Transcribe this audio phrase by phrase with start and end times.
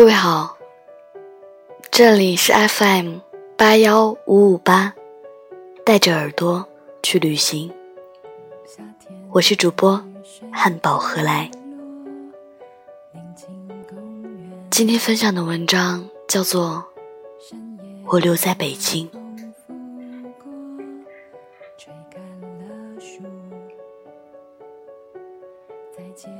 [0.00, 0.56] 各位好，
[1.90, 3.18] 这里是 FM
[3.54, 4.94] 八幺五五八，
[5.84, 6.66] 带着耳朵
[7.02, 7.70] 去旅行。
[9.30, 10.02] 我是主播
[10.50, 11.50] 汉堡何来。
[14.70, 16.82] 今天分享的文章叫做
[18.06, 19.06] 《我留在北京》。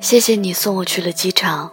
[0.00, 1.72] 谢谢你送我去了机场，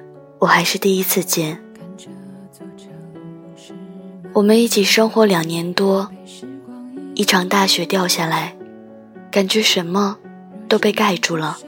[0.41, 1.63] 我还是第一次见。
[4.33, 6.09] 我们一起生活两年多，
[7.13, 8.55] 一场大雪掉下来，
[9.29, 10.17] 感觉什么
[10.67, 11.59] 都被盖住了。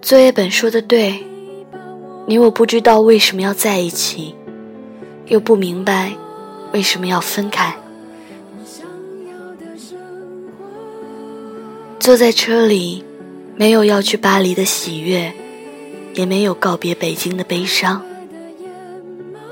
[0.00, 1.26] 作业本说的对，
[2.26, 4.32] 你我不知道为什么要在一起，
[5.26, 6.12] 又不明白
[6.72, 7.76] 为什么要分开。
[11.98, 13.02] 坐在车里。
[13.58, 15.32] 没有要去巴黎的喜悦，
[16.16, 18.02] 也没有告别北京的悲伤。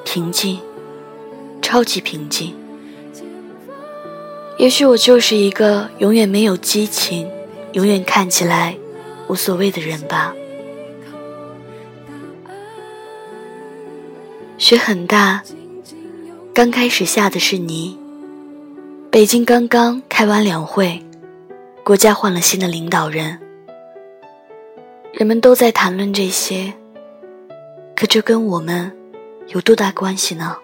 [0.05, 0.59] 平静，
[1.62, 2.55] 超级平静。
[4.59, 7.29] 也许我就是一个永远没有激情、
[7.73, 8.77] 永远看起来
[9.29, 10.35] 无所谓的人吧。
[14.57, 15.42] 雪很大，
[16.55, 17.98] 刚开始下的是泥。
[19.11, 21.03] 北京刚刚开完两会，
[21.85, 23.44] 国家换了新的领导人。
[25.17, 26.75] 人们都在谈论这些，
[27.95, 28.91] 可这跟我们
[29.47, 30.57] 有多大关系呢？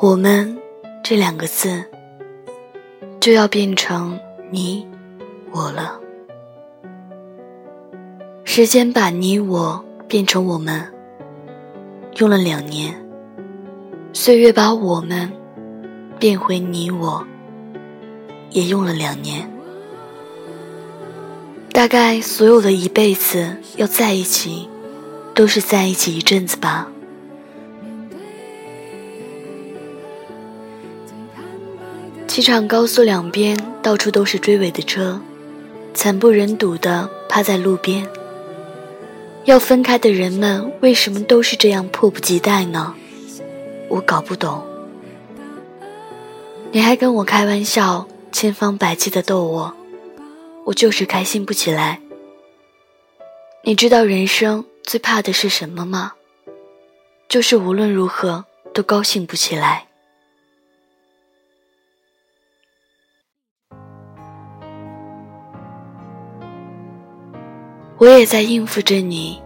[0.00, 0.58] 我们
[1.00, 1.80] 这两个字
[3.20, 4.18] 就要变成
[4.50, 4.84] 你
[5.52, 6.00] 我了。
[8.42, 10.84] 时间把你我变成我们，
[12.16, 12.92] 用了两年；
[14.12, 15.30] 岁月把我们
[16.18, 17.24] 变回你我。
[18.56, 19.50] 也用了两年，
[21.72, 24.66] 大概所有的一辈子要在一起，
[25.34, 26.88] 都是在一起一阵子吧。
[32.26, 35.20] 机场高速两边到处都是追尾的车，
[35.92, 38.08] 惨不忍睹的趴在路边。
[39.44, 42.94] 要分开的人们为什么都是这样迫不及待呢？
[43.90, 44.64] 我搞不懂。
[46.72, 48.08] 你还跟我开玩笑。
[48.32, 49.74] 千方百计的逗我，
[50.64, 52.00] 我就是开心不起来。
[53.62, 56.12] 你知道人生最怕的是什么吗？
[57.28, 59.86] 就是无论如何都高兴不起来。
[67.98, 69.42] 我也在应付着你，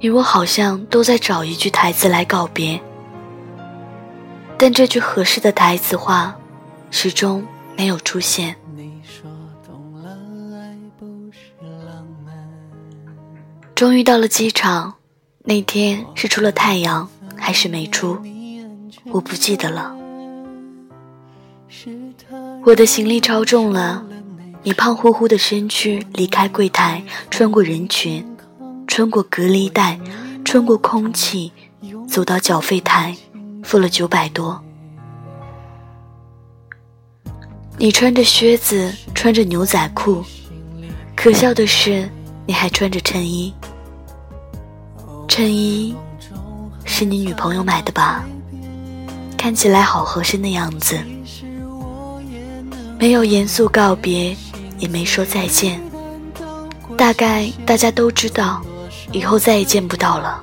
[0.00, 2.78] 你我好像都在找一句台词来告别，
[4.58, 6.36] 但这句合适的台词话，
[6.90, 7.46] 始终。
[7.76, 8.56] 没有出现。
[13.74, 14.94] 终于到了机场，
[15.44, 18.18] 那天是出了太阳还是没出，
[19.12, 19.94] 我不记得了。
[22.64, 24.04] 我的行李超重了，
[24.62, 28.26] 你胖乎乎的身躯离开柜台，穿过人群，
[28.86, 30.00] 穿过隔离带，
[30.42, 31.52] 穿过空气，
[32.08, 33.14] 走到缴费台，
[33.62, 34.64] 付了九百多。
[37.78, 40.24] 你穿着靴子，穿着牛仔裤，
[41.14, 42.08] 可笑的是，
[42.46, 43.52] 你还穿着衬衣。
[45.28, 45.94] 衬衣
[46.84, 48.24] 是你女朋友买的吧？
[49.36, 50.98] 看起来好合身的样子。
[52.98, 54.34] 没有严肃告别，
[54.78, 55.78] 也没说再见。
[56.96, 58.62] 大概大家都知道，
[59.12, 60.42] 以后再也见不到了。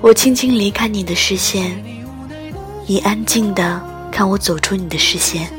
[0.00, 1.91] 我轻轻离开你的视线。
[2.92, 3.80] 你安静的
[4.10, 5.50] 看我走出你的视线，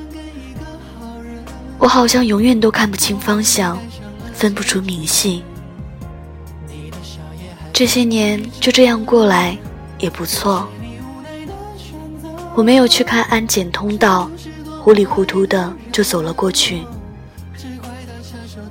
[1.79, 3.75] 我好像永远都看不清方向，
[4.35, 5.43] 分不出明细。
[7.73, 9.57] 这些年就这样过来
[9.97, 10.69] 也不错。
[12.53, 14.29] 我没有去看安检通道，
[14.79, 16.83] 糊里糊涂的就走了过去。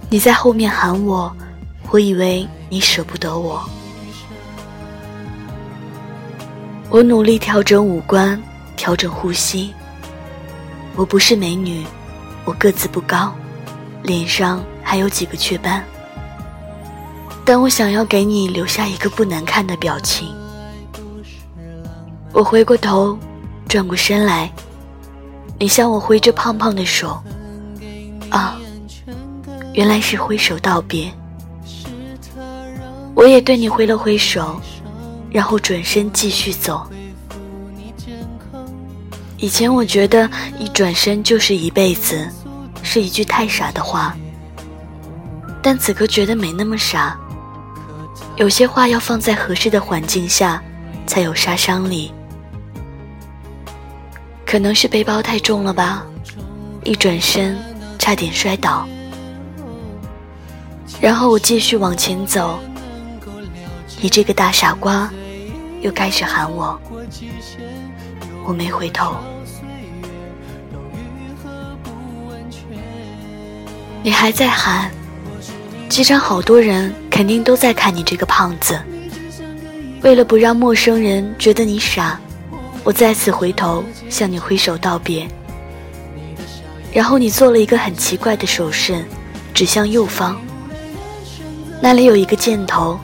[0.08, 1.34] 你在后面喊我，
[1.90, 3.60] 我以为你舍不得我。
[6.90, 8.40] 我努力调整五官，
[8.76, 9.72] 调整呼吸。
[10.94, 11.84] 我不是美女，
[12.44, 13.32] 我个子不高，
[14.02, 15.82] 脸上还有几个雀斑，
[17.44, 20.28] 但我想要给你留下一个不难看的表情。
[22.32, 23.18] 我回过头，
[23.68, 24.52] 转过身来，
[25.58, 27.22] 你向我挥着胖胖的手，
[28.30, 28.58] 啊，
[29.72, 31.12] 原来是挥手道别。
[33.14, 34.60] 我也对你挥了挥手，
[35.30, 36.86] 然后转身继续走。
[39.42, 42.30] 以前我觉得一转身就是一辈子，
[42.80, 44.16] 是一句太傻的话，
[45.60, 47.18] 但此刻觉得没那么傻。
[48.36, 50.62] 有些话要放在合适的环境下，
[51.08, 52.14] 才有杀伤力。
[54.46, 56.06] 可能是背包太重了吧，
[56.84, 57.58] 一转身
[57.98, 58.86] 差点摔倒。
[61.00, 62.60] 然后我继续往前走，
[64.00, 65.10] 你这个大傻瓜，
[65.80, 66.80] 又开始喊我，
[68.44, 69.16] 我没回头。
[74.04, 74.90] 你还在喊，
[75.88, 78.80] 机场好多人肯定都在看你这个胖子。
[80.02, 82.18] 为了不让陌生人觉得你傻。
[82.84, 85.24] 我再次回头向你挥手道别，
[86.92, 89.04] 然后你做了一个很奇怪的手势，
[89.54, 90.36] 指向右方，
[91.80, 92.98] 那里有一个箭头。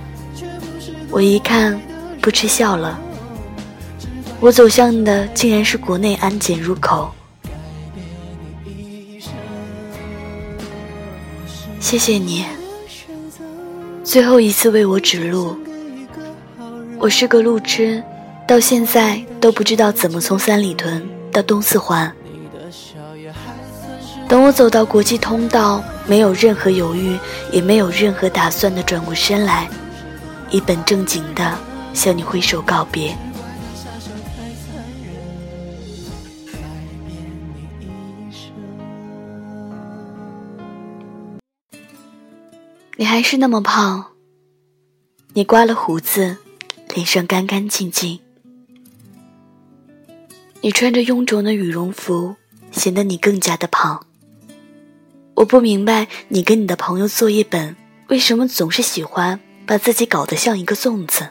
[1.11, 1.81] 我一看，
[2.21, 2.99] 不吃笑了。
[4.41, 7.15] 我走向的竟然是国内安检入口。
[11.88, 12.44] 谢谢你，
[14.05, 15.56] 最后一次为我指路。
[16.99, 18.05] 我是个路痴。
[18.46, 22.14] 到现在都不知道怎么从三里屯到东四环。
[24.29, 27.17] 等我走到国际通道，没有任何犹豫，
[27.50, 29.67] 也没有任何打算的转过身来，
[30.50, 31.58] 一本正经的
[31.94, 33.17] 向你挥手告别。
[43.00, 44.06] 你还是那么胖，
[45.33, 46.37] 你刮了胡子，
[46.97, 48.19] 脸上干干净净。
[50.61, 52.35] 你穿着臃肿的羽绒服，
[52.73, 54.05] 显得你更加的胖。
[55.35, 57.77] 我不明白你跟你的朋友作业本
[58.09, 61.29] 为什么总是喜欢把自己搞得像一个粽子。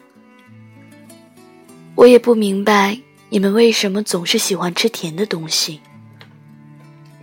[1.95, 2.97] 我也不明白
[3.27, 5.81] 你们为什么总是喜欢吃甜的东西。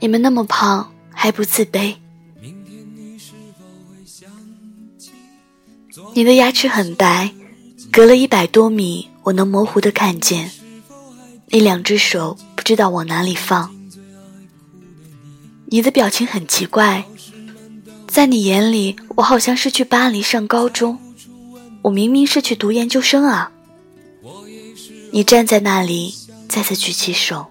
[0.00, 1.96] 你们那么胖还不自卑？
[6.14, 7.30] 你的牙齿很白，
[7.92, 10.50] 隔了一百多米，我能模糊的看见。
[11.48, 13.72] 你两只手不知道往哪里放，
[15.66, 17.04] 你的表情很奇怪，
[18.08, 20.98] 在你眼里，我好像是去巴黎上高中，
[21.82, 23.52] 我明明是去读研究生啊！
[25.12, 26.14] 你站在那里，
[26.48, 27.46] 再次举起手，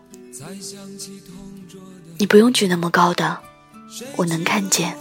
[2.17, 3.39] 你不用举那么高的，
[4.17, 4.97] 我能看见。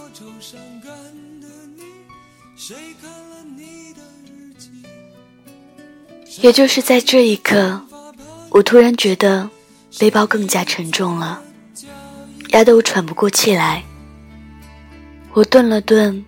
[6.41, 7.81] 也就是在这一刻。
[8.49, 9.49] 我突然觉得
[9.99, 11.41] 背包更加沉重了，
[12.49, 13.83] 压得我喘不过气来。
[15.33, 16.23] 我顿了顿，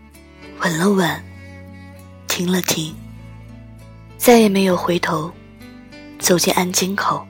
[0.61, 1.23] 稳了稳，
[2.27, 2.95] 停了停，
[4.17, 5.31] 再也没有回头，
[6.17, 7.25] 走进安监口。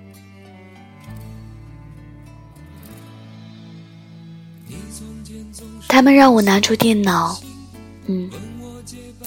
[5.87, 7.37] 他们让我拿出电脑，
[8.07, 8.29] 嗯，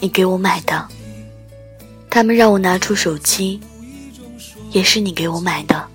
[0.00, 0.88] 你给我买的。
[2.10, 3.60] 他们让我拿出手机。
[4.70, 5.88] 也是你给我买的。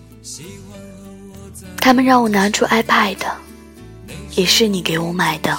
[1.77, 3.17] 他们让我拿出 iPad，
[4.35, 5.55] 也是你给我买的。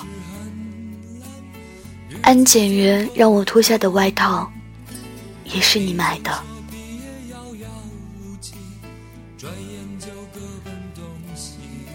[2.23, 4.51] 安检员让我脱下的外套，
[5.45, 6.33] 也是你买的。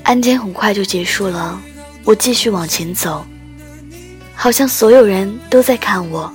[0.04, 1.62] 安检很快就结束了，
[2.06, 3.26] 我继续往前走，
[4.34, 6.32] 好像所有人都在看我。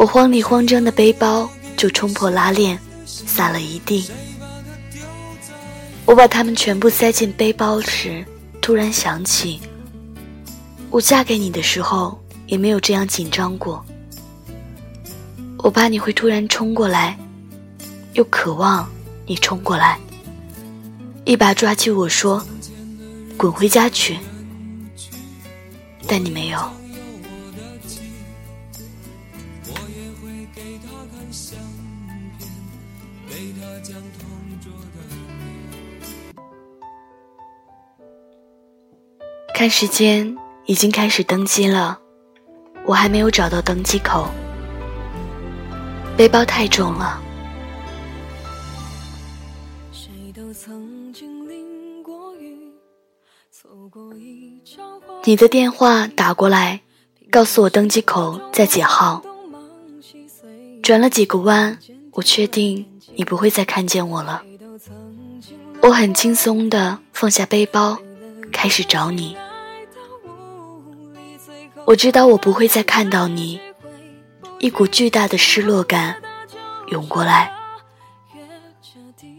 [0.00, 2.78] 我慌里慌张的背包就冲破拉链。
[3.04, 4.08] 洒了一地。
[6.06, 8.24] 我把它们全部塞进背包时，
[8.62, 9.60] 突然想起，
[10.88, 13.84] 我嫁给你的时候也没有这样紧张过。
[15.58, 17.18] 我怕你会突然冲过来，
[18.14, 18.88] 又渴望
[19.26, 19.98] 你冲过来，
[21.26, 22.42] 一把抓起我说
[23.36, 24.16] ：“滚回家去。”
[26.08, 26.79] 但你没有。
[39.60, 41.98] 看时间，已经开始登机了，
[42.86, 44.26] 我还没有找到登机口。
[46.16, 47.20] 背包太重了。
[55.24, 56.80] 你的电话打过来，
[57.30, 59.22] 告诉我登机口在几号。
[60.82, 61.78] 转了几个弯，
[62.12, 64.42] 我确定你不会再看见我了。
[65.82, 67.98] 我很轻松地放下背包，
[68.50, 69.36] 开始找你。
[71.90, 73.60] 我知道我不会再看到你，
[74.60, 76.14] 一股巨大的失落感
[76.86, 77.52] 涌过来。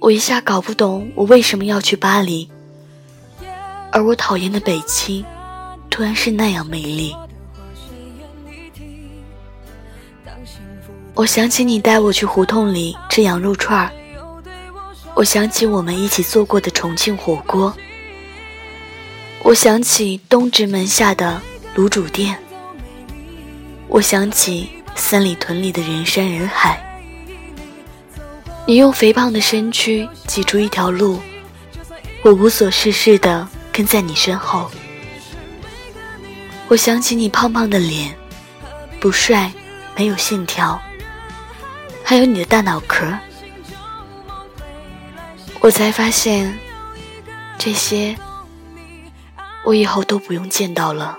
[0.01, 2.51] 我一下搞不懂我为什么要去巴黎，
[3.89, 5.24] 而我讨厌的北京，
[5.89, 7.15] 突然是那样美丽。
[11.13, 13.89] 我想起你带我去胡同里吃羊肉串儿，
[15.15, 17.74] 我想起我们一起做过的重庆火锅，
[19.41, 21.41] 我想起东直门下的
[21.74, 22.38] 卤煮店，
[23.88, 26.78] 我想起三里屯里的人山人海。
[28.68, 31.20] 你用肥胖的身躯挤出一条路，
[32.24, 34.70] 我无所事事的跟在你身后。
[36.68, 38.13] 我想起你胖胖的脸，
[39.00, 39.50] 不帅，
[39.96, 40.80] 没有线条。
[42.04, 43.08] 还有你的大脑壳，
[45.62, 46.54] 我才发现，
[47.58, 48.13] 这些
[49.63, 51.18] 我以后都不用见到了。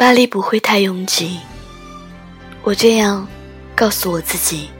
[0.00, 1.38] 巴黎不会太拥挤，
[2.62, 3.28] 我这样
[3.76, 4.70] 告诉我自己。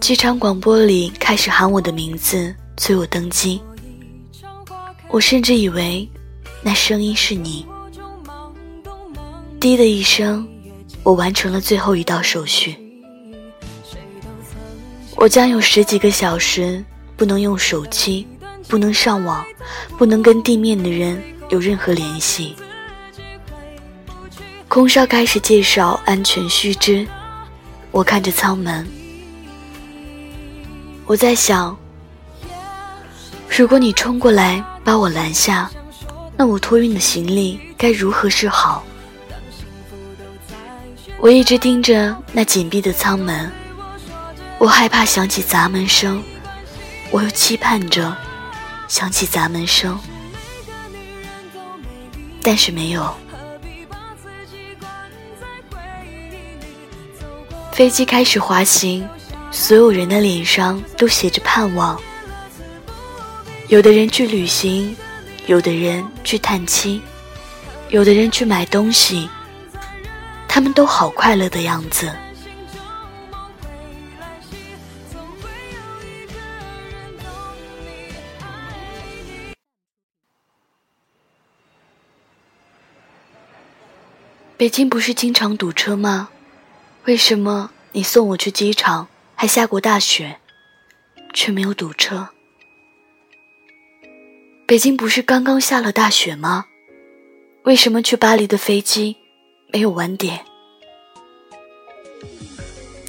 [0.00, 3.60] 机场广播里开始喊我的名字，催我登机。
[5.10, 6.08] 我甚至以为
[6.62, 7.66] 那声音是你。
[9.60, 10.48] 滴的一声，
[11.02, 12.74] 我完成了最后一道手续。
[15.16, 16.82] 我将有十几个小时
[17.14, 18.26] 不能用手机，
[18.68, 19.44] 不能上网，
[19.98, 22.56] 不能跟地面的人有任何联系。
[24.68, 27.06] 空少开始介绍安全须知，
[27.90, 28.88] 我看着舱门，
[31.04, 31.76] 我在想，
[33.50, 35.70] 如果你冲过来把我拦下，
[36.38, 38.82] 那我托运的行李该如何是好？
[41.18, 43.52] 我一直盯着那紧闭的舱门，
[44.56, 46.22] 我害怕响起砸门声，
[47.10, 48.16] 我又期盼着
[48.88, 50.00] 响起砸门声，
[52.42, 53.14] 但是没有。
[57.72, 59.08] 飞机开始滑行，
[59.50, 61.98] 所有人的脸上都写着盼望。
[63.68, 64.94] 有的人去旅行，
[65.46, 67.00] 有的人去探亲，
[67.88, 69.28] 有的人去买东西。
[70.46, 72.12] 他们都好快乐的样子。
[84.62, 86.28] 北京不是经常堵车吗？
[87.06, 90.38] 为什么你送我去机场还下过大雪，
[91.34, 92.28] 却没有堵车？
[94.64, 96.66] 北京不是刚刚下了大雪吗？
[97.64, 99.16] 为什么去巴黎的飞机？
[99.72, 100.44] 没有晚点。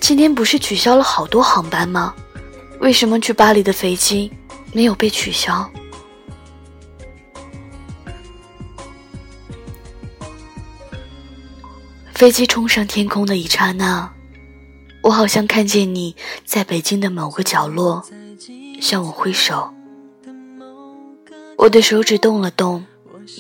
[0.02, 2.16] 今天不是取消了好多航班吗？
[2.80, 4.32] 为什么去巴黎的飞机
[4.72, 5.72] 没有被取消？
[12.14, 14.10] 飞机冲上天空的一刹那，
[15.02, 16.16] 我好像看见你
[16.46, 18.04] 在北京的某个角落
[18.80, 19.74] 向我挥手。
[21.58, 22.86] 我的手指动了动，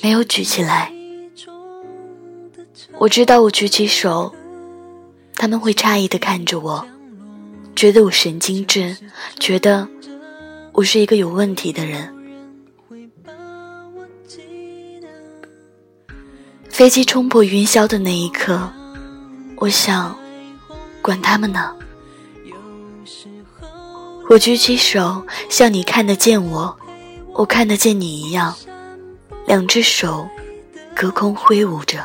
[0.01, 0.91] 没有举起来。
[2.97, 4.33] 我知道，我举起手，
[5.35, 6.85] 他们会诧异的看着我，
[7.75, 8.97] 觉得我神经质，
[9.39, 9.87] 觉得
[10.73, 12.12] 我是一个有问题的人。
[16.73, 18.67] 飞机冲破云霄的那一刻，
[19.57, 20.17] 我想，
[21.03, 21.71] 管他们呢。
[24.27, 26.75] 我举起手，像你看得见我，
[27.33, 28.55] 我看得见你一样，
[29.45, 30.27] 两只手
[30.95, 32.03] 隔空挥舞着。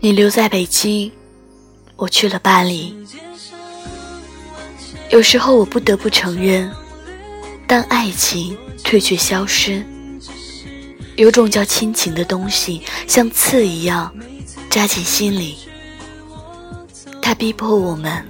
[0.00, 1.12] 你留在北京，
[1.96, 2.96] 我去了巴黎。
[5.12, 6.72] 有时候我不得不承认，
[7.66, 9.84] 当爱情褪去消失，
[11.16, 14.10] 有种叫亲情的东西，像刺一样
[14.70, 15.58] 扎进心里。
[17.20, 18.26] 它逼迫我们，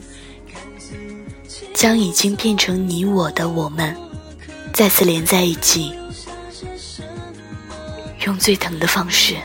[1.73, 3.97] 将已经变成你我的我们，
[4.75, 5.95] 再次连在一起，
[8.27, 9.37] 用最疼的方式。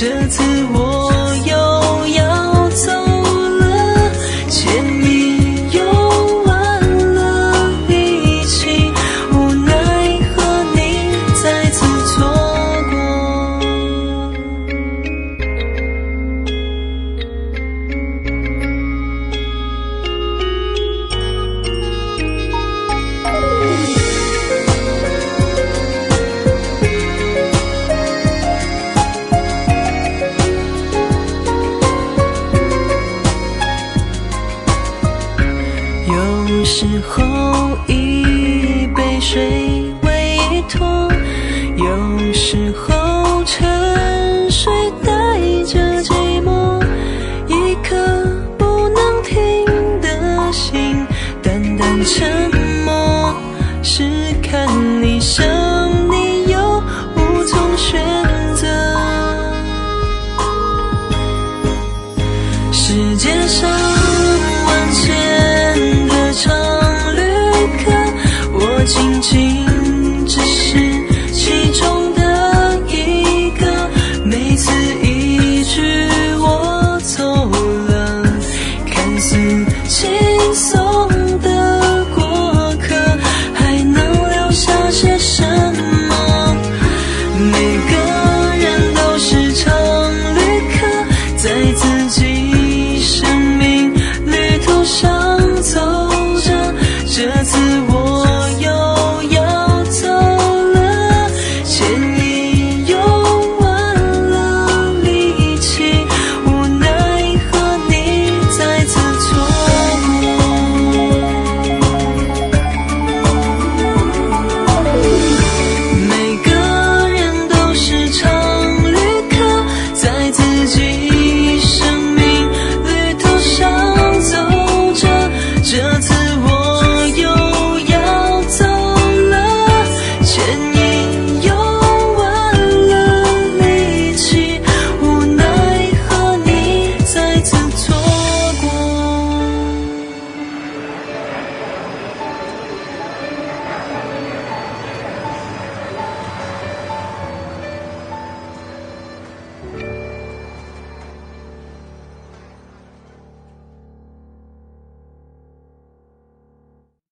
[0.00, 0.87] 这次我